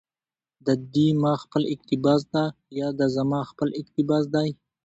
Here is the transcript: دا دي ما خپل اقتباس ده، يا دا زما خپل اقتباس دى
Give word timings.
دا 0.65 0.73
دي 0.93 1.07
ما 1.23 1.33
خپل 1.43 1.61
اقتباس 1.73 2.21
ده، 2.33 2.43
يا 2.79 2.87
دا 2.99 3.05
زما 3.15 3.39
خپل 3.51 3.69
اقتباس 3.79 4.23
دى 4.35 4.47